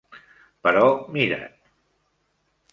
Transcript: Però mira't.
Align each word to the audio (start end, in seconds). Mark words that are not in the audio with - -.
Però 0.67 0.87
mira't. 1.17 1.55